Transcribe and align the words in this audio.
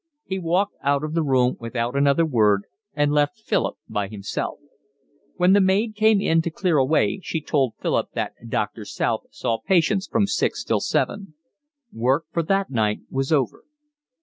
He 0.25 0.39
walked 0.39 0.73
out 0.81 1.03
of 1.03 1.13
the 1.13 1.21
room 1.21 1.57
without 1.59 1.95
another 1.95 2.25
word 2.25 2.63
and 2.95 3.11
left 3.13 3.37
Philip 3.37 3.77
by 3.87 4.07
himself. 4.07 4.57
When 5.37 5.53
the 5.53 5.61
maid 5.61 5.93
came 5.93 6.19
in 6.19 6.41
to 6.41 6.49
clear 6.49 6.79
away 6.79 7.19
she 7.21 7.39
told 7.39 7.75
Philip 7.79 8.07
that 8.13 8.33
Doctor 8.49 8.83
South 8.83 9.25
saw 9.29 9.59
patients 9.59 10.07
from 10.07 10.25
six 10.25 10.63
till 10.63 10.79
seven. 10.79 11.35
Work 11.93 12.25
for 12.31 12.41
that 12.41 12.71
night 12.71 13.01
was 13.11 13.31
over. 13.31 13.63